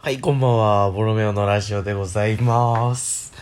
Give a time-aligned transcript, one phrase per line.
[0.00, 0.92] はい、こんばんは。
[0.92, 3.32] ボロメオのラジオでございます。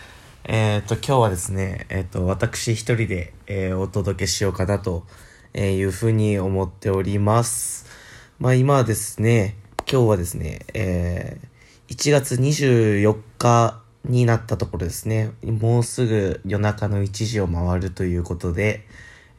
[0.43, 5.05] えっ、と、今日はですね、えっ、と、私一人で、えーお届けしようかなと、
[5.53, 7.85] えいうふうに思っております。
[8.39, 9.55] まあ今はですね、
[9.89, 15.33] 今日はですね、えー1月24日になったところですね。
[15.43, 18.83] もうすぐ夜中の1時を回るということで、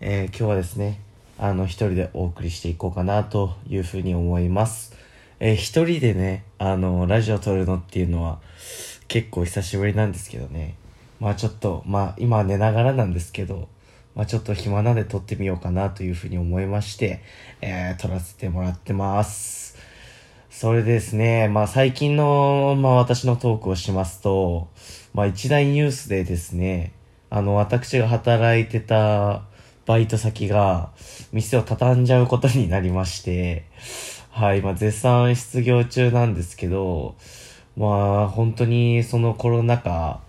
[0.01, 1.01] えー今日はですね、
[1.37, 4.98] あの、一人でお送りしていこうかなというふうに思います。
[5.41, 8.41] えー一人でね、あの、ラジオ撮るのっていうのは
[9.07, 10.75] 結構久しぶりなんですけどね。
[11.21, 13.69] まあちょっと、まあ今寝ながらなんですけど、
[14.17, 17.23] まあちょっと暇なんで撮ってみようかなというふうに思いまして、
[17.61, 19.77] えー撮らせてもらってます。
[20.51, 24.69] それですね、まあ最近の、まあ私のトークをしますと、
[25.15, 26.93] まあ一大ニュースでですね、
[27.31, 29.43] あの私が働いてた
[29.87, 30.91] バイト先が
[31.33, 33.67] 店を畳んじゃうことになりまして、
[34.31, 37.17] はい、まあ絶賛失業中なんですけど、
[37.77, 40.21] まあ本当にそのコロナ禍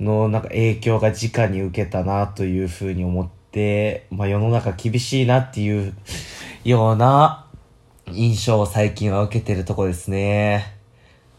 [0.00, 5.94] のなんか影響が直に受けたなというふうに思って、まあ世の中厳しいなっていう
[6.64, 7.46] ような
[8.10, 10.76] 印象を最近は受けてるとこですね。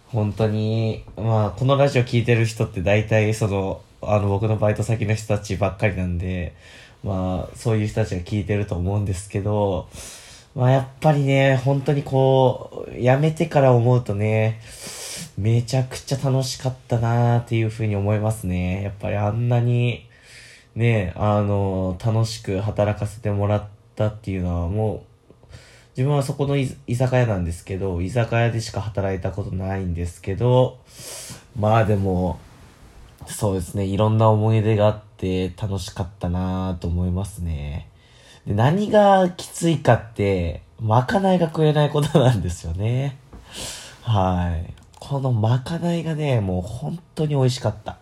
[0.08, 6.54] 本当に、まあ、このラジオ聞いてる人って大体その、あの、僕のバイト先の人たちばっかりなんで、
[7.04, 9.88] まあ、そういう人たちが聞いてると思うんですけど、
[10.56, 14.60] まあ、やっぱりね、本当にこう、辞めてから思うとね、
[15.38, 18.84] めちゃくちゃ楽しかったなーっていうふうに思いますね。
[18.84, 20.08] やっぱりあんなに、
[20.76, 23.64] ね、あの、楽しく働かせてもらっ
[23.96, 25.14] たっていうのはもう、
[25.98, 30.78] 自分はそこの居酒屋なんですけど、居酒屋でしか働いたことないんですけど、
[31.58, 32.40] まあでも、
[33.28, 37.88] そうですね、いろんな思い出があって楽しかったなぁと思いますね。
[38.48, 43.18] で、何がきついかって、まかないが食えないことなんですよね。
[44.02, 44.74] はい。
[45.00, 47.98] このまかないがね、もう本当に美味しかった。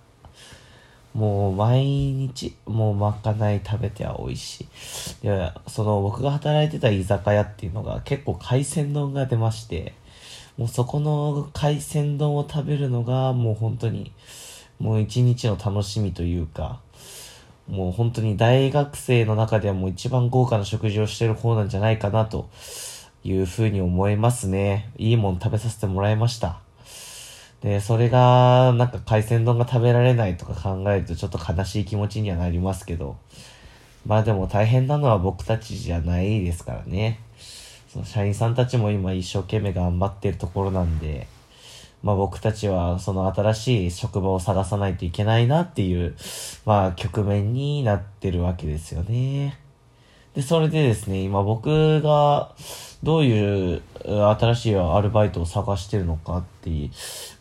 [1.14, 4.62] もう毎日、もうまかない食べては美味し
[5.22, 5.26] い。
[5.26, 9.94] いや、その僕が働いてた居酒屋っていうのが結構海鮮丼が出まして、
[10.58, 14.12] もうそこの海鮮丼を食べるのがもう本当に、
[14.80, 16.80] もう一日の楽しみというか、
[17.72, 22.50] もう本当に大学生の中ではもう一番豪華な食事をしてる方なんじゃないかなと
[23.24, 24.90] いうふうに思いますね。
[24.98, 26.60] いいもん食べさせてもらいました。
[27.62, 33.16] で、それが、なんか海鮮丼が食べられないとか考えるとちょっと悲しい気持ちにはなりますけど、
[34.06, 37.22] まあでも大変なのは僕たちじゃないですからね。
[37.88, 41.28] その社員さんたちも今一生懸命頑張ってるところなんで、
[42.04, 46.16] まあ僕たちはその新しい職場を探さないといけないなっていう、
[46.66, 49.60] まあ局面になってるわけですよね。
[50.34, 52.52] で、それでですね、今僕が
[53.04, 56.92] どういう新しいアルバイトを探してるのかっていう、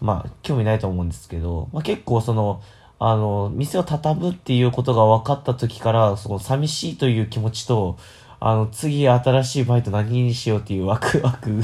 [0.04, 2.60] まあ興味ないと思うんですけど、まあ結構その、
[2.98, 7.96] あの、店を畳むっていうことが分かった時から、その寂しいという気持ちと、
[8.40, 11.60] あの、次新しいバイト何にしようっていうワクワク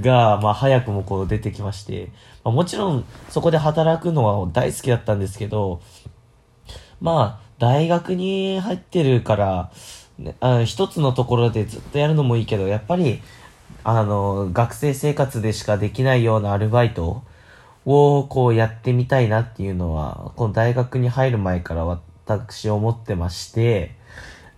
[0.00, 2.10] が、まあ早くもこう出てきまして、
[2.44, 5.80] まあもちろんそこで働くのは大好きだったんですけど、
[7.00, 9.72] まあ、大学に入ってるから、
[10.18, 13.20] ね、あ一つのところでずっとやるのもいいけど、やっぱり、
[13.82, 17.22] あの、学生生活でしかできないようなアルバイト
[17.86, 21.84] をこうやってみたいなっていうのは、この大学に入る前から
[22.26, 23.96] 私思ってまして、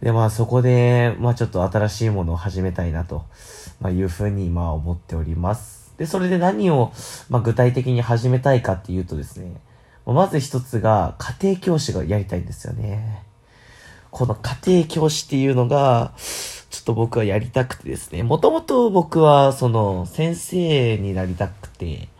[0.05, 3.25] で、まあそこで、まあちょっと新しいものを始めたいなと、
[3.81, 5.95] まあいうふうにまあ思っております。
[5.97, 6.93] で、それで何を、
[7.31, 9.57] まあ具体的に始めたいかっていうとですね、
[10.05, 13.23] まず一つが家庭教師がやりたいんですよね。
[14.11, 18.23] この家庭教師っていうのが、ちょっと僕はやりたくてですね。
[18.23, 22.11] もともと僕はその先生になりたくて、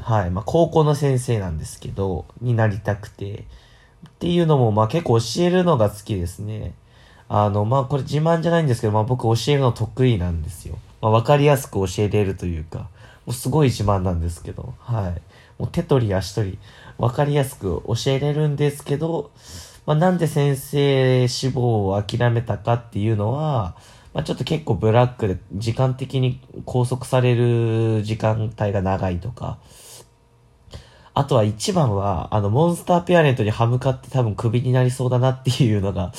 [0.00, 3.44] はい、まあ高校の先生なんですけど、になりたくて、
[4.18, 6.74] っていうのもまあ結構教えるのが好きですね。
[7.28, 10.76] あの、まあこれ自慢じゃないんですけど、まあ僕教えるの得意なんですよ。
[11.00, 12.88] まあわかりやすく教えれるというか、も
[13.28, 15.22] うすごい自慢なんですけど、はい。
[15.60, 16.58] もう手取り足取り、
[16.98, 19.30] わかりやすく教えれるんですけど、
[19.86, 23.76] まあなんで先生志望を諦めたかっていうのは、
[24.14, 29.58] まあちょっと結構ブラックで時間的に拘束される時間帯が長いとか、
[31.18, 36.12] あとは一番は、あの、モンスターペアレントに歯向かって多分クビになりそうだなっていうのが、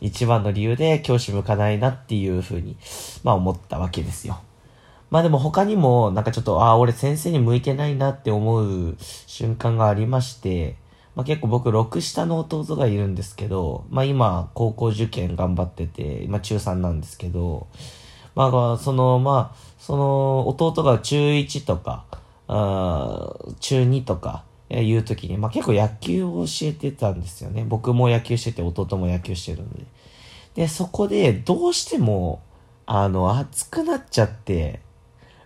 [0.00, 2.76] 一番の理由で教師向かないなっていうふうに、
[3.24, 4.38] まあ思ったわけですよ。
[5.10, 8.96] まあでも他にも、なんかちょっと、ああ、俺先生に向いてないなって思う
[9.26, 10.76] 瞬間がありまして、
[11.16, 17.66] まあ結構僕、6下の弟がいるんですけど、まあ今、高校受験頑張ってて、今中3なんですけど、
[18.36, 22.04] まあその、まあ、その、弟が中1とか、
[22.48, 27.64] あ中2とかえいう時に、まあ結構野球を教えてたんですよね。
[27.66, 29.84] 僕も野球してて、弟も野球してるんで。
[30.54, 32.42] で、そこでどうしても、
[32.86, 34.80] あの、熱くなっちゃって、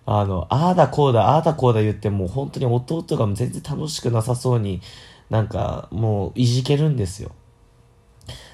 [0.07, 4.81] あの、ああだこうだ、ああだこうだ言ってもう本当に弟が全然楽しくなさそうに
[5.31, 7.33] なんかもういじけるんですよ。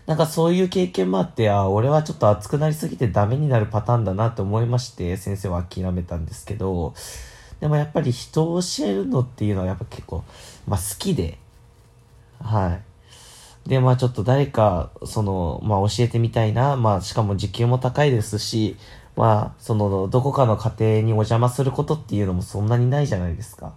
[0.06, 6.94] なんかそういう経験もあって、あ俺はちょっと熱くなりすぎてダメになるパターンだなと思いまして、先生は諦めたんですけど、
[7.60, 10.24] でもやっぱり人を教えるのっていうのはやっぱ結構、
[10.66, 11.38] まあ好きで、
[12.40, 12.78] は
[13.66, 13.68] い。
[13.68, 18.76] で、まあちょっと誰か、その、まあ教えてみたいな、まあしかも時給も高いですし、
[19.16, 23.74] まあ、その、どこかの家庭にお邪魔することっていうのもそんなにないじゃないですか。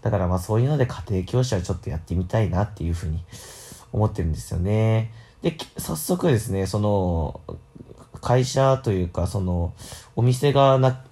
[0.00, 3.22] だからまあそういうので家庭教師はちょっとやってみたいなっていうふうに
[3.92, 5.12] 思ってるんですよね。
[5.42, 7.40] で、早速ですね、その、
[8.20, 9.74] 会社というか、その、
[10.16, 11.04] お店がな、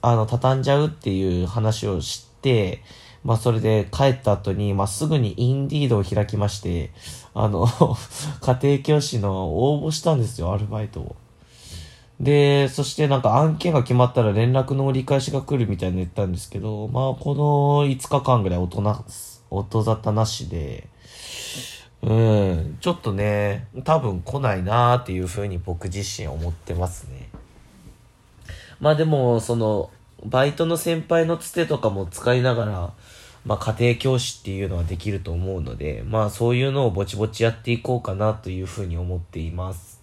[0.00, 2.82] あの、畳んじゃうっていう話を知って、
[3.24, 6.90] まあそれで帰った後に、まあすぐにインディードを開きまして、
[7.32, 7.66] あの
[8.40, 11.16] 家庭教師の応募したんですよ、アルバイトを。
[12.20, 19.02] で、そしてなんか案件が決まったら連絡の折り返しが来るみたいに言ったんですけど、まあこの5日間ぐらい音な、
[19.50, 20.88] 音沙汰なしで、
[22.02, 27.30] うん、ちょっとね、多分来ないなーっていうふうに僕自身思ってますね。
[28.80, 29.90] まあでも、その、
[30.24, 32.92] バイトの先輩のつてとかも使いながら、
[33.44, 40.00] まあ家庭教師っていうのはできると思うので、まあそういうのをぼちぼちやっていこうかなというふうに思っています。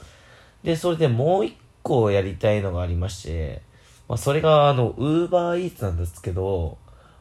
[0.64, 3.62] で、それでもう一個やりたいのがありまして、
[4.08, 6.78] まあ、それがあの、ウーバーイーツなんですけど、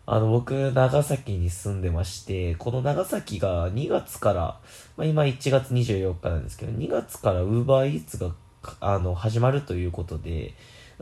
[0.06, 4.58] あの、僕、長崎に住んでまして、この長崎が2月から、
[4.96, 8.32] まあ、今1月24日なんですけど、2月からウーバーイーツが、
[8.80, 10.54] あの、始まるということで、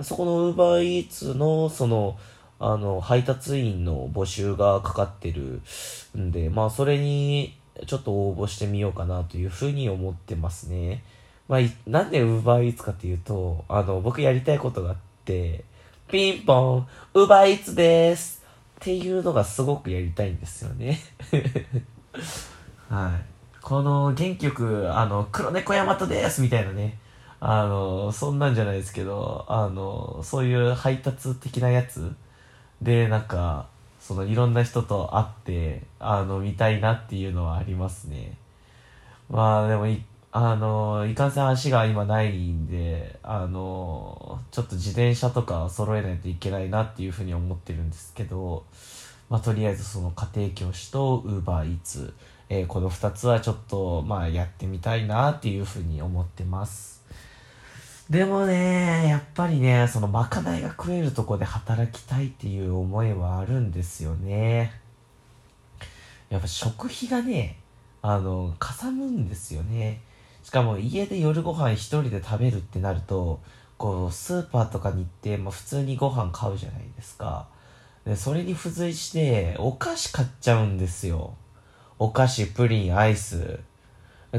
[0.03, 2.19] そこのウーバーイーツの、その、
[2.61, 5.61] あの、配達員の募集がかかってる
[6.17, 7.57] んで、まあ、それに、
[7.87, 11.05] ちょっと応募してみようかなというふうに思ってますね。
[11.49, 15.65] まあ、なんで UberEats かっていうと、あの、僕やりたいことがあって、
[16.09, 18.45] ピンポン、UberEats です
[18.81, 20.99] っていうのがすごくやりたいんですよね。
[22.89, 23.39] はい。
[23.63, 26.99] この元気よく、あの、黒猫ヤマトですみたいなね。
[27.41, 32.15] あの、そんなんじゃないですけど、あの、そういう配達的なやつ
[32.83, 33.69] で、なんか、
[34.01, 38.37] そのいろんな人と会って、あの、見たいなっていうのはありますね。
[39.31, 48.65] まあでも一あの、いかんせん足が今ないんで、あの、ちょっと自転車とか揃えないといけないなっていうふうに思ってるんですけど、
[49.31, 52.13] まあ、とりあえずその家庭教師と UberEats、
[52.51, 56.98] えー、この2つはちょっと、まあ、やってみたいなっていうふうに思ってます。
[58.11, 64.73] でもね、やっぱりね、そのまかないが食えるとこで働きたいっていう思いはあるんですよね。
[66.31, 67.59] やっぱ食費がね、
[68.01, 70.01] あの、かさむんですよね。
[70.43, 73.41] しかも家で夜ご飯一人で食べるってなると、
[73.77, 77.49] こう、スーパーとかに行って、まあ、普通にご飯買うじゃないですか。
[78.07, 81.35] で、それに付随して、お菓子買っちゃうんですよ。
[81.99, 83.61] お菓子、プリン、アイス。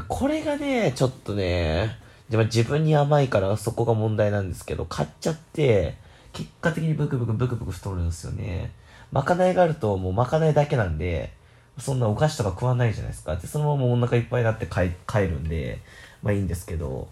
[0.08, 2.00] これがね、ちょっとね、
[2.30, 5.98] でも自分に甘いからそこが問題なんですけど、買っちゃって、
[6.34, 8.72] 結果的にブクブクブクブク太るんですよね。
[9.12, 11.34] まかないがあるともうまかないだけなんで、
[11.80, 13.36] そんなお菓子とか食わないじゃないですか。
[13.36, 15.80] で、そのままお腹いっぱいになって帰帰るんで、
[16.22, 17.08] まあいいんですけど、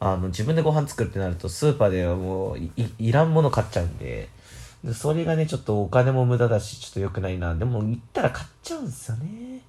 [0.00, 4.28] あの、自分でご飯作るってなると、スーパーではもうい、いらんもの買っちゃうんで、
[4.84, 7.54] で、それがね、ちょっとお金も無駄だし、ちょっと良くないな。
[7.54, 9.60] でも、行ったら買っちゃうんですよね。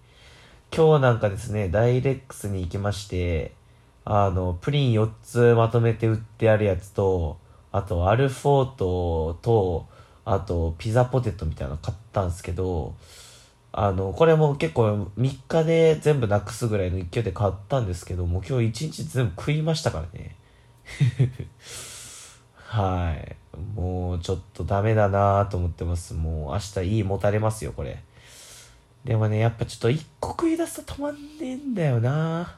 [0.75, 3.53] 今日なんかですね、ダイレックスに行きまして、
[4.09, 7.37] あの、プリン4つまとめて売ってあるやつと、
[7.73, 9.85] あと、アルフォートと、
[10.23, 12.95] あと、ピザポテトみたいなの買ったんですけど、
[13.73, 20.37] あの、これも結構3日で全部なくすぐらいの勢いで買ったんですけどもう、今日1日全部食いましたからね。
[22.55, 23.35] はい。
[23.75, 26.13] もうちょっとダメだなと思ってます。
[26.13, 28.01] もう明日いいもたれますよ、これ。
[29.03, 32.55] でもね、やっぱちょっと1個食い出すと止まんねえんだよな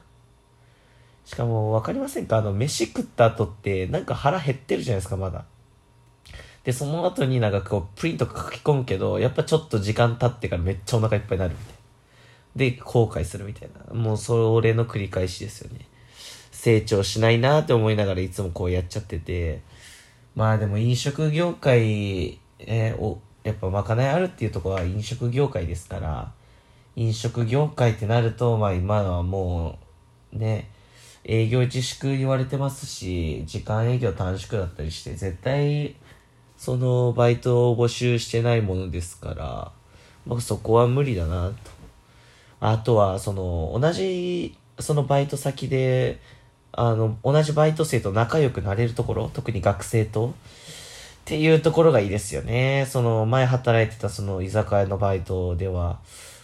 [1.24, 2.38] しかも分かりませんか？
[2.38, 5.44] あの、飯食った後ってなんか腹減ってるじゃないですか、まだ。
[6.64, 12.72] で、その後になんかこう、プリンと書き込むけど、やっぱちょっと時間経ってからめっちゃお腹いっぱいになるみたい。
[12.72, 13.94] で、後悔するみたいな。
[13.94, 15.86] もうそれの繰り返しですよね。
[16.50, 19.62] 成長しないなって思いながらいつもこうやっちゃってて。
[20.34, 26.32] まあでも飲食業界、えー、お、やっぱまかないあるっていうところは飲食業界ですから、
[26.94, 29.78] 飲食業界ってなると、まあ今のはも
[30.34, 30.68] う、ね、
[31.24, 35.96] 営業自粛言われてますし、時間営業短縮だったりして、絶対
[36.56, 39.72] そのバイトを募集してないものですから、
[40.26, 41.54] まあ、そこは無理だなと。
[42.60, 46.20] あとは、その、同じ、そのバイト先で、
[46.72, 50.32] あの、同じバイト生と仲良くなれるところ、特に学生と、っ
[51.24, 52.86] ていうところがいいですよね。
[52.90, 56.00] その、前働いてたその居酒屋のバイトでは、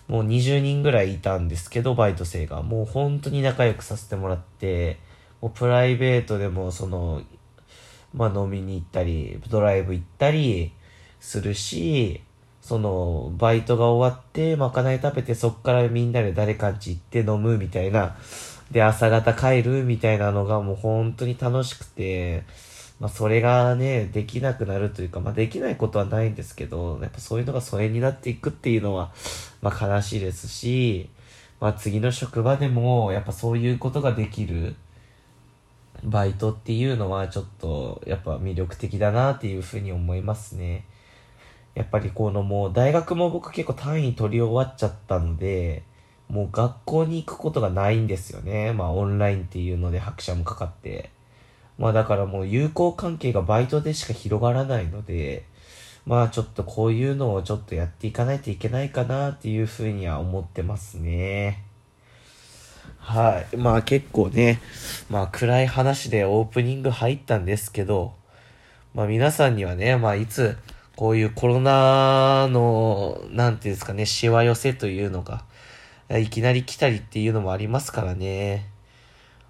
[0.08, 2.62] もう20人ぐらいいたんですけど、バイト生が。
[2.62, 4.98] もう本当に仲良くさせてもらって、
[5.40, 7.22] もうプライベートでもその、
[8.14, 10.72] まあ飲みに行ったり、ドライブ行ったり
[11.20, 12.22] するし、
[12.60, 18.16] その、バイトが終わって、まかない食べて、そっからみんなで誰かんち行って飲むみたいな、
[18.70, 22.42] で、朝方帰るみたいなのがもう本当に楽しくて、
[22.98, 29.12] まあそれがね、できなくなるというか、まあできないことはないんですけど、やっぱそういうのが疎遠になっていくっていうのは、
[29.60, 31.10] まあ悲しいですし、
[31.60, 34.76] まあ次の職場でも、やっぱそういうことができる、
[36.04, 40.84] バイトっていうのはちょっと、やっぱ魅力的だなっていうふうに思いますね。
[41.74, 45.82] やっぱりこのもう大学も僕結構単位取り終わっちゃったので、
[46.28, 48.72] もう学校に行くことがないんですよね。
[48.72, 51.10] まあオンラインっていうので拍車もかかって。
[51.78, 55.45] まあだからもう友好関係がバイトでしか広がらないので、
[56.06, 61.64] まあちょっとこういうのをちょっとやっていかないといけないかなっていうふうには思ってますね。
[62.99, 63.56] はい。
[63.56, 64.61] まあ結構ね、
[65.11, 68.14] まあ暗い話でオープニング入ったんですけど、
[68.95, 70.56] まあ皆さんにはね、まあいつ
[70.97, 75.45] こういうコロナの、なんていうんですかね、しわ寄せというのが、
[76.11, 78.66] いきなり来たりっていうのもありますからね。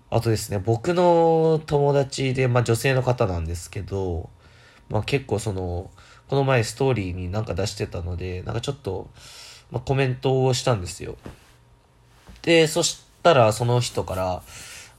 [0.08, 4.30] あとですね、僕の友達で、まあ女性の方なんですけど、
[4.88, 5.90] まあ結構その、
[6.28, 9.10] この前ストーリーになんか出してたので、なんかちょっと、
[9.70, 11.16] まあコメントをしたんですよ。
[12.42, 14.42] で、そしたらその人から、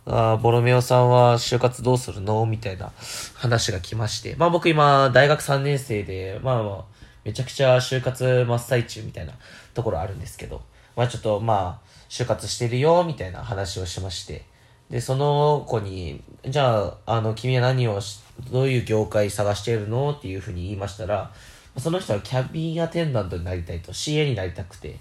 [0.10, 2.92] あボロメオさんは就活どうするのみたいな
[3.36, 4.36] 話が来まして。
[4.38, 6.84] まあ僕今大学3年生で、まあまあ、
[7.24, 9.34] めちゃくちゃ就活真っ最中みたいな
[9.74, 10.62] ところあるんですけど、
[10.98, 14.46] まあちょっとまあ、就活してるよ、みたいな話をしまして。
[14.90, 21.32] で、その子に、じゃあ、あの、君は何をしどういう業界探してるのっていうふうに言いましたら、
[21.78, 25.00] その人はキャビンアテンダントになりたいと、CA になりたくて。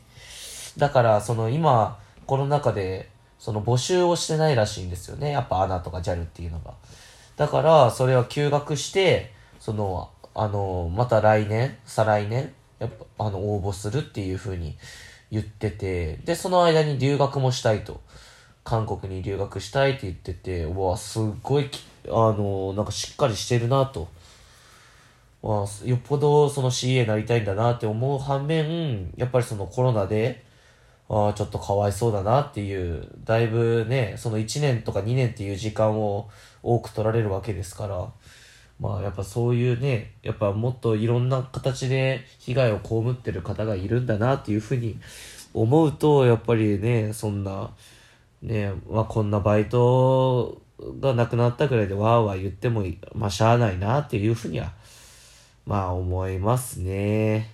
[0.77, 5.31] だから、その今、コロナ禍で、その募集をしてないらしいんですよね。
[5.31, 6.75] やっぱ ANA とか JAL っていうのが。
[7.37, 14.77] だから、それは休学して、その、あの、また来年、再来年、やっぱ、あの、応募するっていう風に
[15.31, 18.01] 言ってて、で、その間に留学もしたいと。
[18.67, 21.71] 韓国に留学したいって言ってて、うわ、すっごい、
[22.09, 24.09] あの、なんかしっかりしてるなと。
[25.41, 30.45] わよっぽどその CA になりたいんだなって思う反面、やっぱりそのコロナで、
[31.09, 36.29] ああ、ちょっとかわいそうだなっていう、だいぶね、その1年とか2年っていう時間を
[36.65, 38.09] 多く取られるわけですから、
[38.81, 44.99] まあやっぱそういうね、やっぱもっといろんな形で被害を被ってる方がいるんだなっていうふうに
[45.55, 47.71] 思うと、やっぱりね、そんな、
[48.43, 50.61] ね、まあこんなバイト
[51.01, 54.73] がなくなったぐらいでわーわー言っても、まあしゃあないなっていうふうには、
[55.67, 57.51] まあ思いますね。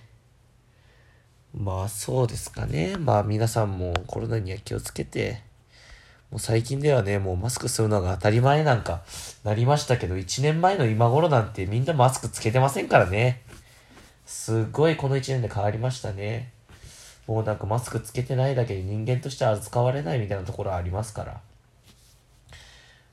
[1.53, 2.95] まあそうですかね。
[2.97, 5.41] まあ皆さんもコロナには気をつけて、
[6.31, 9.03] もう最近ではね、もうマスクするのが当たり前なんか
[9.43, 13.43] なりましたけど、1年前の今頃なんてみんなマスクつけてませんからね。
[14.25, 16.52] すごいこの1年で変わりましたね。
[17.27, 21.41] もうなんかマスクつけてないだけで人間として扱われないみたいなところありますから。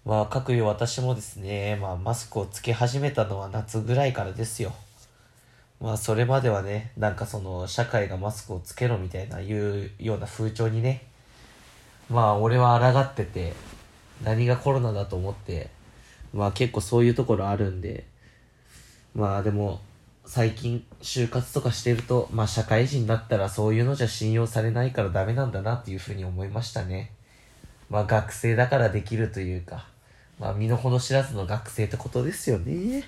[0.05, 4.73] まあ、各いう私もですね、まあ、マスクをつけ始めたのは夏ぐらいからですよ。
[5.81, 11.07] まあそれまではね、なんかその社会がマスクをつけろみたいないうような風潮にね、
[12.11, 13.55] まあ俺は抗ってて、
[14.23, 15.71] 何がコロナだと思って、
[16.35, 18.05] まあ結構そういうところあるんで、
[19.15, 19.81] まあでも
[20.31, 27.11] 最近就活とかしてると、まあ社会人だったらそういうのじゃ信用されないからダメなんだなっていうふうに思いましたね。
[27.89, 29.89] まあ学生だからできるというか、
[30.39, 33.03] まあ身の程知らずの学生ってことですよね。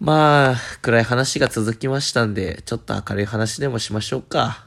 [0.00, 4.66] まあ、暗い話が続きましたんで、ちょっと明るい話でもしましょうか。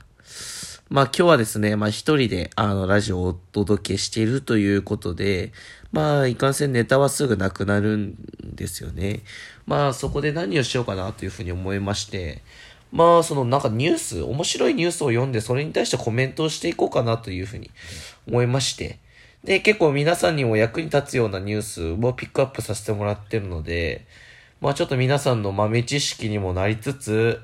[0.90, 5.52] まあ今日はですね、まあ一人であのラジオをお届けしているということで、
[5.92, 9.22] まあいかんせんネタはすぐなくなるんですよね。
[9.68, 12.42] まあそこで何をしようかなというふうに思いまして、
[12.92, 17.70] まあそのなんかニュース、面白いニュースを読んでそれに対してコメントをしていこうかなというふうに
[18.28, 19.00] 思いまして、
[19.44, 24.08] で結構皆さんにも役に立つようなニュースをピックアップさせてもらってるので、
[24.62, 27.42] まあちょっと皆さんの豆知識にもなりつつ、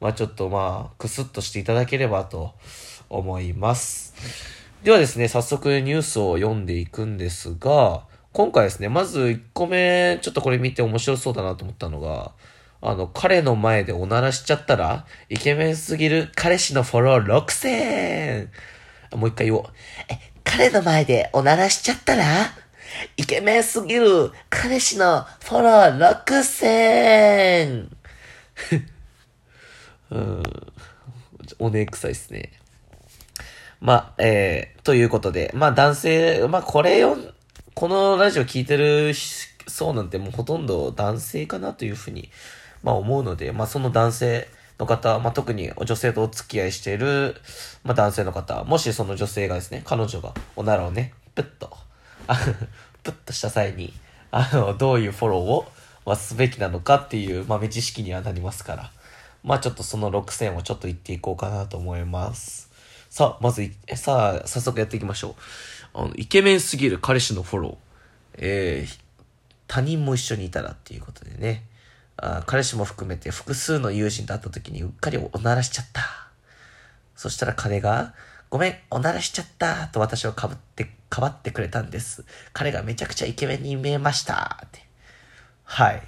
[0.00, 2.52] まあちょっとまあ、くすっとしていただければと
[3.08, 4.14] 思います。
[4.82, 8.02] ではですね、早速ニュースを読んでいくんですが、
[8.34, 12.32] 今回ですね、まず1個目、ちょっとこれ見て面白そうだなと思ったのが、
[12.82, 17.44] あの、彼の前でおならしちゃったら、イケメンすぎる彼氏のフォロー
[19.12, 19.16] 6000!
[19.16, 19.64] もう一回言おう。
[20.10, 22.24] え、彼の前でおならしちゃったら、
[23.16, 27.88] イケメンすぎる彼氏のフォロー 6000!
[30.10, 30.42] うん。
[31.60, 32.50] おねくさいっすね。
[33.80, 37.16] まあ、えー、ということで、まあ男性、まあこれを、
[37.74, 39.12] このラジオ聞いてる
[39.66, 42.30] そうなんてもうほとんど男性かなというふうに、
[42.84, 47.34] まあ思うので、まあその男性の方、まあ特に女性とお付き合いしている、
[47.82, 51.76] まあ男性の方、もしその女性がですね、彼女がおならをね、プッと、
[53.02, 53.92] プッとした際に、
[54.30, 55.72] あの、どういうフォローを、
[56.06, 58.92] まあ、すべきなのかっていう豆知識にはなりますから、
[59.42, 62.70] まあちょっとその6000をちょっと言っていこうかなと思います。
[63.10, 65.34] さあ、まず、さあ、早速やっていきましょう。
[65.94, 67.76] あの、イケメンすぎる彼氏のフォロー。
[68.36, 69.00] えー、
[69.68, 71.64] 他人も一緒にいたらっていうことでね。
[72.16, 76.02] あ彼氏も含めて複数の友人と会った時にうっかりおならしちゃった。
[77.16, 78.14] そしたら彼が、
[78.50, 82.24] ごめん、おならしちゃったと私をかぶって、かばってくれたんです。
[82.52, 84.84] 彼がめちゃくちゃイケメンに見えましたって。
[85.64, 86.02] はい。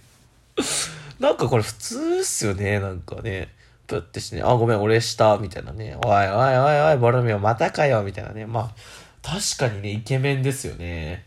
[1.20, 3.54] なんかこれ普通っすよね、なんかね。
[3.90, 5.96] プッてしてね、あ、ごめん、俺した、みたいなね。
[6.04, 8.46] おいおいおいおい、ボロミオまたかよ、みたいなね。
[8.46, 8.74] まあ、
[9.20, 11.26] 確かにね、イケメンですよね。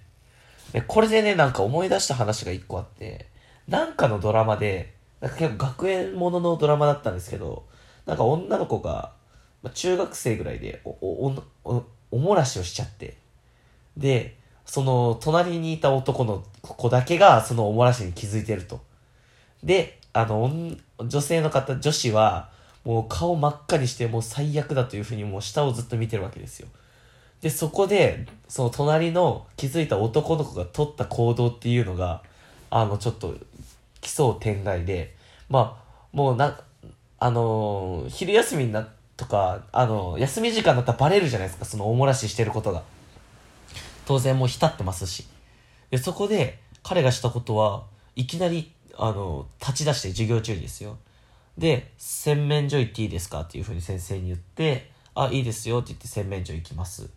[0.71, 3.27] で、これでね、なんか思い出した話が一個あって、
[3.67, 7.65] なんかのドラマで、なんか結構学園もののドラマだったんですけど、
[8.05, 9.11] なんか女の子が、
[9.61, 13.17] まあ、中学生ぐらいでお、お、お、おもらしをしちゃって、
[13.97, 18.79] で、その、隣にいた男の子だけが、そのおもらしに気づいてると。
[19.63, 20.49] で、あの、
[21.07, 22.49] 女性の方、女子は、
[22.83, 26.67] もう顔真っ赤にして、もう最悪だというふうにもう下をずっと見てるわけですよ。
[27.41, 32.21] で、そこで、その隣の気づいた男の子が取った行動っていうのが、
[32.69, 33.35] あの、ちょっと、
[34.01, 35.15] 奇想天外で、
[35.49, 36.59] まあ、もうな、
[37.19, 42.83] あのー、昼休みにな、とか、あのー、休み時間だったらバレるじゃないですか、そのおもらししてることが。
[44.05, 45.25] 当然もう浸ってますし。
[45.89, 47.85] で、そこで、彼がしたことは、
[48.15, 50.97] いきなりあの、立ち出して授業中ですよ。
[51.57, 57.09] で、洗面所行っていいですかっていうふうに先生に言って、あ、いいですよって言って洗面所行きます。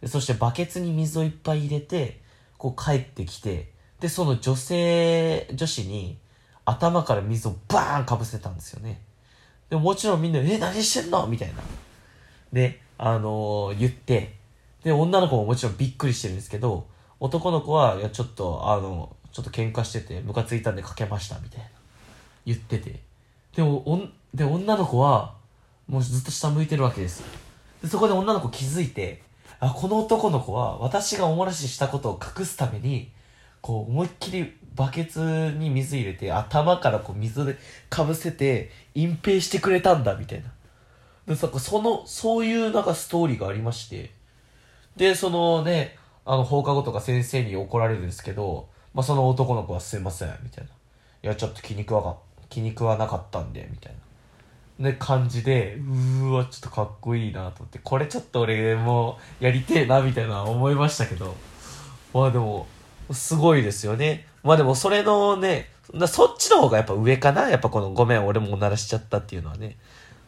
[0.00, 2.20] でそしてバケツに水をいっぱい入れて、
[2.58, 6.18] こう帰ってきて、で、その女性、女子に
[6.64, 9.00] 頭から水をバーンかぶせたんですよね。
[9.70, 11.26] でももちろんみんな、え、何してんの？
[11.26, 11.62] みたいな。
[12.52, 14.36] で、あのー、言って、
[14.84, 16.86] で、女の子ももちろんびっくりしてるんですけど、
[17.20, 21.66] 男の子は、いや、ちょっと、あの、ちょっと喧嘩しててムカついたんでかけましたみたいな。
[22.44, 23.00] 言ってて。
[23.56, 25.34] でもおんで女の子は
[25.88, 27.22] もうずっと下向いてるわけです。
[27.82, 29.22] でそこで女の子気づいて
[29.60, 33.10] あこの男の子は私がおもらししたことを隠すために
[33.60, 37.56] こう思いっきりバケツに水入れて頭からこう水で
[37.90, 40.50] かぶせて隠蔽してくれたんだみたいな。
[41.26, 41.48] でそ
[41.80, 44.10] のそういうなんかストーリーがありまして。
[44.96, 50.70] でそのねあの放課後とか先生に怒られるんですけどまあ、その男の子はすいません、みたいな。
[50.70, 52.16] いや、ちょっと気に食わか、
[52.48, 53.92] 気に食わなかったんで、みたい
[54.78, 54.90] な。
[54.90, 61.34] ね、感じで、うーわ、ちょっとかっこいいなと思って、これちょっと俺もやりてえな、みたいな思いましたけど。
[62.12, 62.66] まあでも、
[63.10, 64.26] すごいですよね。
[64.42, 65.68] まあでもそれのね、
[66.06, 67.48] そっちの方がやっぱ上かな？
[67.48, 69.76] やっぱこのごめん俺もおならしちゃったっていうのはね。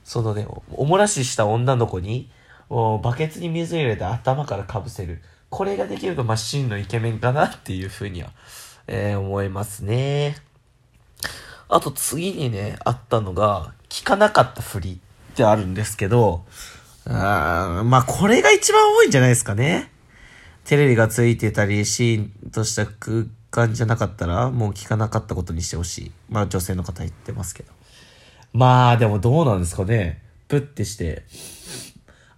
[0.05, 2.31] そのね、おもらしした女の子に、
[2.69, 5.23] バケツに水入れて頭からかぶせる。
[5.55, 8.33] これができると、まあ、真のイケメンかなっていうふうには、
[8.89, 10.35] えー、思いますね。
[11.69, 14.99] あと次にね、あったのが、聞かなかったふり
[15.33, 16.45] ってあるんですけど、
[17.07, 19.93] あまあ、これが一番多いんじゃないですかね。
[20.65, 26.13] テレビがついてたり、シーンとした空間じゃなかったら、もう聞かなかったことにしてほしい。
[26.31, 27.71] まあ、女性の方言ってますけど。
[28.53, 30.21] まあ、でもどうなんですかね。
[30.49, 31.23] プッてして、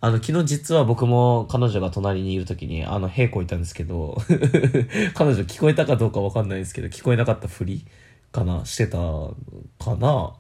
[0.07, 4.16] あの、昨日実は僕も彼女が隣にいる時に、あの、平行いたんですけど
[5.14, 7.85] 彼女聞こえたかどうかわかんないですけど、聞こえなかったふり
[8.31, 10.33] かなしてたかな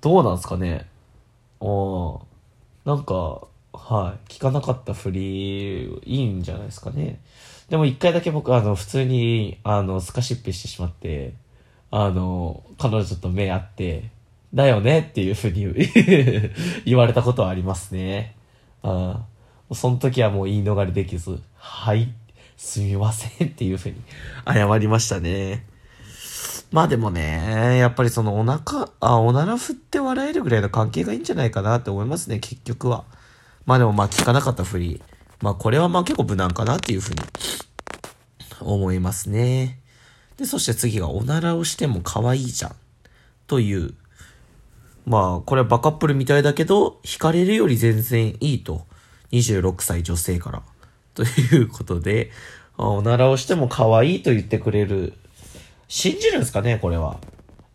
[0.00, 0.86] どうなんすかね
[1.60, 2.18] あ
[2.84, 3.42] なんか、
[3.72, 4.32] はい。
[4.32, 7.20] 聞かなかったふり、いいんじゃないですかね。
[7.70, 11.34] でも一回だけ僕、あの、普通に、あの、スカシッペしてしまって、
[11.92, 14.10] あの、彼女と目合って、
[14.52, 15.72] だよねっていうふうに
[16.84, 18.41] 言われたことはありますね。
[18.82, 19.24] あ
[19.72, 22.12] その時はもう言い逃れできず、はい、
[22.56, 23.96] すみませんっていうふうに
[24.46, 25.66] 謝りましたね。
[26.70, 33.04] まあでもね、やっぱりそのお腹、あ、おなら振って笑えるぐらいの関係がいいんじゃないかなって思いますね、結局は。
[33.66, 35.02] まあでもまあ聞かなかったふり。
[35.42, 37.20] まあこれはまあ結構無難かなっていうふうに
[38.60, 39.80] 思いますね。
[40.38, 42.74] で、そして次がおならをしても可愛いじゃん。
[43.46, 43.94] という。
[45.04, 48.86] まあ、これはバカップルみたいだけど、惹かれるより全然いいと。
[49.32, 50.62] 26歳女性から。
[51.14, 52.30] ということで、
[52.78, 55.14] おならをしても可愛いと言ってくれる。
[55.88, 57.18] 信じるんですかね、これは。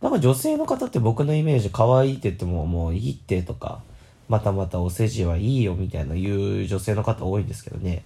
[0.00, 3.82] なんか女性の方って僕のイメージ可愛いって言ってももういいってとか、
[4.28, 8.04] またまたお世辞はいいよみたいな言う女性の方多いんですけどね。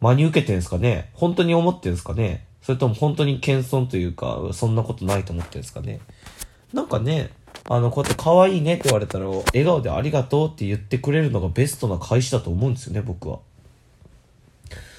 [0.00, 1.10] 真に受けてんですかね？
[1.14, 2.44] 本当に思ってんですかね？
[2.62, 6.00] それとも本当に謙遜というか、そんなことないと思ってんですかね？
[6.72, 7.30] なんかね、
[7.68, 13.38] あの、こうやって可愛いねって言われたら、笑顔でありがとうって言ってくれるのがベストな返しだと思うんですよね、僕は。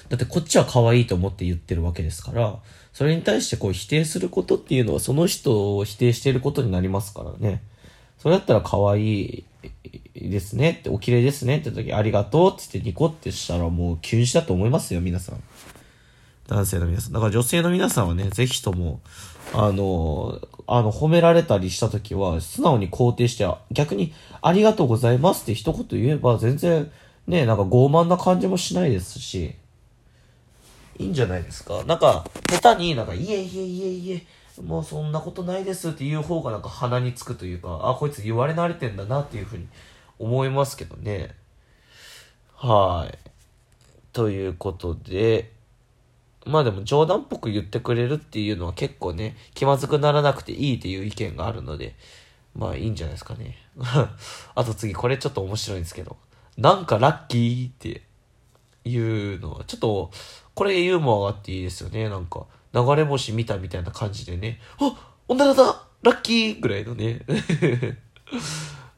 [0.08, 2.58] だってこっちは可愛いと思って言ってるわけですから、
[2.92, 7.62] それに対してこう否定することっていうのはその人を否定していることになりますからね。
[8.18, 9.44] それだったら可愛い
[10.14, 15.42] ですねって、お綺麗ですねって時ありがとうって言ってニコってしたらもう急止だと思いますよ、皆さん。
[16.46, 17.12] 男性の皆さん。
[17.12, 19.00] だから女性の皆さんはね、ぜひとも、
[19.56, 24.12] あの、あの、褒められたりした時は、素直に肯定して、逆に、
[24.42, 26.90] ありがとうございますって一言言えば、全然、
[27.28, 29.54] ね、なんか傲慢な感じもしないですし、
[30.98, 31.84] いいんじゃないですか。
[31.84, 34.26] なんか、下手になんか、いえいえいえいえ、
[34.60, 39.68] もうそんなことないですって言う方がなんか鼻につくというか、あ、こいつ言われ慣れてんだなっていうふうに
[40.18, 41.34] 思いますけどね。
[42.54, 43.18] はい。
[44.12, 45.52] ということで、
[46.46, 51.94] まあでも冗談っぽく言ってくれるっていうのは結構ね、気まずくならなくていいっていう意見があるので、
[52.54, 53.56] まあいいんじゃないですかね。
[54.54, 56.16] あと次、これちょっと面白いんですけど、
[56.56, 58.02] なんかラッキーって
[58.84, 60.10] いうのは、ちょっと
[60.54, 62.08] これユーモアがあっていいですよね。
[62.08, 67.22] なんか、流れ星見たみたいな感じでね、あ女だラッキーぐらいのね。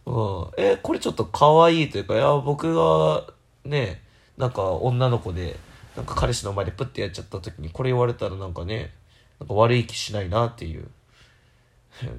[0.06, 3.24] うん、え、これちょっと可愛いというか、いや、僕が
[3.64, 4.02] ね、
[4.36, 5.56] なんか女の子で、
[5.96, 8.92] なんか彼氏の前でプッてやっちゃった時にこれ言われたらなんかね、
[9.40, 10.88] なんか悪い気しないなっていう。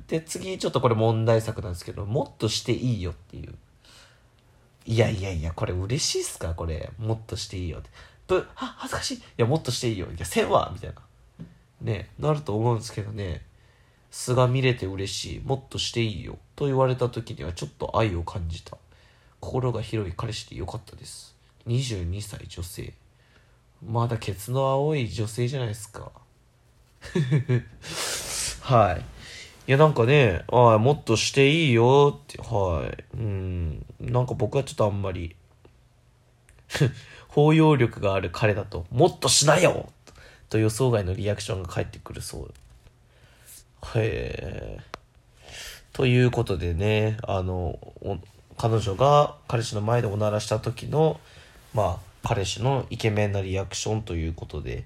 [0.07, 3.53] で、次ちょっとこれ問題作なんですけど、もっとしていいよっていう。
[4.85, 6.91] いやいやいや、これ嬉しいっすかこれ。
[6.97, 7.89] もっとしていいよって。
[8.27, 9.17] ぶ、あ、恥ずかしい。
[9.17, 10.07] いや、もっとしていいよ。
[10.07, 11.01] いや、せんわみたいな。
[11.81, 13.45] ね、なると思うんですけどね。
[14.09, 15.39] 素が見れて嬉しい。
[15.41, 16.39] もっとしていいよ。
[16.55, 18.77] と言われた時にはちょっと愛を感じた。
[19.39, 21.35] 心が広い彼氏でよかったです。
[21.67, 22.93] 22歳女性。
[23.85, 26.11] まだケツの青い女性じゃないですか。
[28.61, 29.01] はい。
[29.67, 33.03] いや、なんかね、ああ、もっとしていいよって、はい。
[33.15, 33.85] うん。
[33.99, 35.35] なんか僕はちょっとあんまり
[37.29, 39.89] 包容力がある彼だと、もっとしなよ
[40.49, 42.53] と予想外のリアクションが返ってくるそう。
[43.95, 44.79] へえ。
[45.93, 47.79] ということでね、あの、
[48.57, 51.19] 彼女が彼氏の前でおならした時の、
[51.73, 54.83] まあ、彼氏のイケメンなリアクションということで、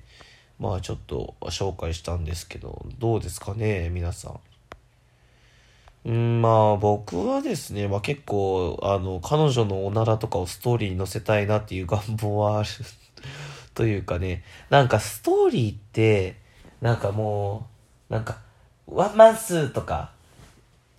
[0.60, 4.40] まあちょっと紹介したんですけど、どうですかね、皆さん。
[6.06, 12.70] うん、まあ僕はですね、まあ結構、あの、彼女のおならとかをストーリーに載せたいなっていう願望はある
[13.74, 16.36] というかね、なんかストーリーって、
[16.80, 17.68] なんかも
[18.12, 18.38] う、なんか、
[18.86, 20.12] ワンマンスとか、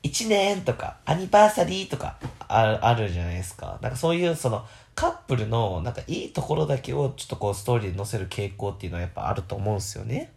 [0.02, 3.78] 1年とか、アニバーサリーとかああるじゃないですか。
[3.80, 10.32] なんかそういうそのカップルのなんかいいところだけをちょっとこうストーリーに載せる傾向っていうのはやっぱあると思うんですよね。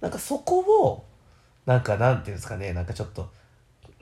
[0.00, 1.04] なんかそこを、
[1.64, 3.30] なんかなんていうんですかね、なんかちょっと、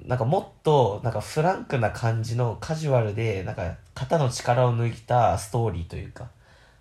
[0.04, 6.28] なんかもっと、なんかフランクな感じのカジュアルで、なんか肩の力を抜いたストーリーというか、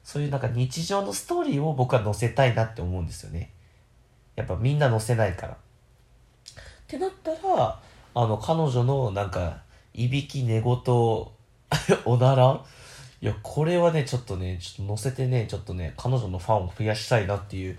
[0.03, 3.51] そういうなんか日常のストーリーを僕は載せたいなって思うんですよね。
[4.35, 5.53] やっぱみんな載せないから。
[5.53, 5.55] っ
[6.87, 7.79] てなったら、
[8.15, 9.61] あの、彼女のなんか、
[9.93, 10.75] いびき寝言、
[12.05, 12.61] おなら？
[13.21, 17.77] いや、これはね、ちょっとね、ちょっと載せてね、ちょっとね、彼女のファンを増やしたいなっていう、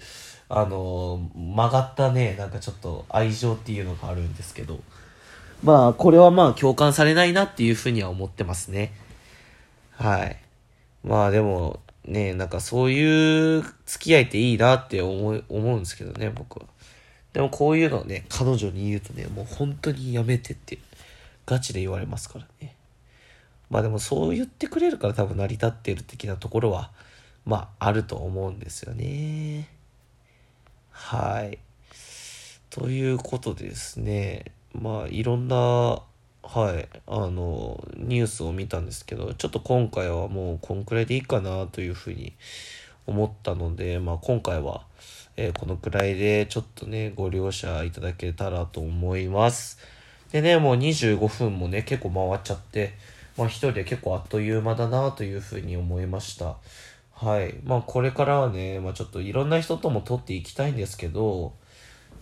[0.48, 4.80] あの曲がったね、なんかちょっと愛情っていうのがあるんですけど、
[5.62, 8.92] まあ、これはまあ共感されないなっていうふうには思ってますね。
[9.92, 10.36] はい。
[11.02, 16.66] まあでも、ね、なんかそういう付き合いっていいなって思う、思うんですけどね、僕は。
[17.32, 20.78] でもこういうのをね、彼女に言うとね、もう本当にやめてって、
[21.46, 22.74] ガチで言われますからね。
[23.74, 26.92] まあでもそう言ってくれるから多分成り立っている的なところは、
[27.44, 29.68] まああると思うんですよね。
[30.92, 31.58] はい。
[32.70, 34.44] ということでですね、
[34.80, 36.02] まあいろんなは
[36.72, 42.32] いあのニュースを見たんですけどちょっと今回はもうこんくらいでいいかなというふうに
[43.08, 44.82] 思ったので、まあ、今回は、
[45.36, 49.78] えー、このくらいでちょっとねご了承いただけたらと思います
[50.30, 52.94] でねもう25分もね結構回っちゃって
[53.36, 56.56] まあ一人で結構あっという間だなというふうに思いました
[57.12, 61.54] はいまあこれからはね、まあ、ちょっといろんな人とも撮っていきたいんですけど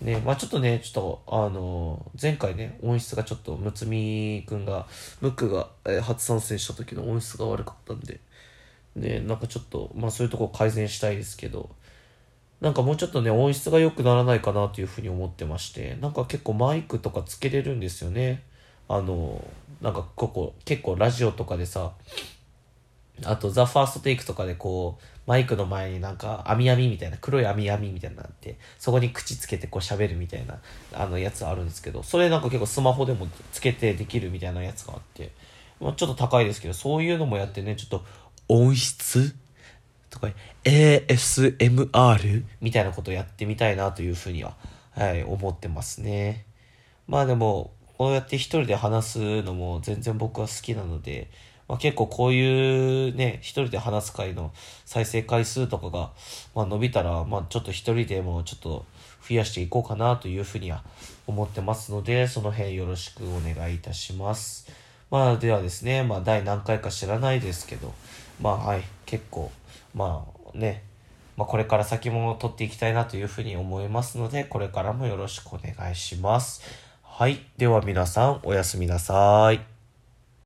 [0.02, 4.86] ね、まあちょっとね、ちょっと、あの前回ね、音質がちょっと、むつみくんが、
[5.20, 8.20] ムックが、え初参戦した時の音質が悪かったんで、
[8.96, 11.70] ね、なんかちょっと、まあそういうとこ改善したいですけど、
[12.60, 18.42] なんかもうちょっとね、音質が良くならないかなというふうに思ってまして、なんか結構マイクとかつけれるんですよね。
[18.92, 19.42] あの
[19.80, 21.92] なんかここ、結構ラジオとかでさ、
[23.24, 30.60] あと、ザ・ファーストテイクとかでこう、マイクの前になんか、網網みたいな、黒い網網みたいなのあって、そこに口つけてこう喋るみたいな、
[30.92, 35.32] あのやつあるんですけど、それなんか結構スマホでもつけてできるみたいなやつがあって、
[35.80, 38.04] まあちょっと高いですけど、そういうのもやってね、ちょっと、
[38.48, 39.34] 音質
[40.10, 40.28] とか、
[40.64, 44.54] ASMR みたいなことやってみたいなというふうには、
[44.92, 46.44] はい、思ってますね。
[47.08, 47.72] まあでも、
[48.02, 51.30] こうやって一人で話すのも全然僕は好きなので、
[51.68, 54.50] まあ、結構こういうね、一人で話す回の
[54.84, 56.10] 再生回数とかが、
[56.52, 58.84] まあ、伸びたら、まあ、ちょっと一人でもちょっと
[59.28, 60.82] 増やしていこうかなというふうには
[61.28, 64.66] 思ってますので、その辺よろしくお願いいたします。
[65.08, 67.94] まあ、ではですね、まあ、第何回か知らないですけど、
[68.40, 69.52] まあ、はい、結構、
[69.94, 70.82] まあね、
[71.36, 76.62] まあ、これから先も撮っていきたいなというふうに思いますので、これからもよろしくお願いします。
[77.14, 77.40] はい。
[77.58, 79.71] では皆さん、おやすみなさい。